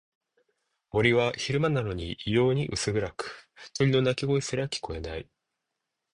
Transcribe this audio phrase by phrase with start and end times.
[0.91, 5.29] 森は昼間なのに異様に薄暗く、鳥の鳴き声すら聞こえない。